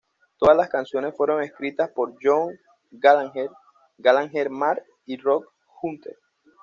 Todas 0.39 0.57
las 0.57 0.67
canciones 0.67 1.15
fueron 1.15 1.43
escritas 1.43 1.91
por 1.91 2.15
John 2.19 2.55
Gallagher, 2.89 3.51
Gallagher 3.99 4.49
Mark 4.49 4.83
y 5.05 5.17
Rob 5.17 5.45
Hunter 5.79 6.17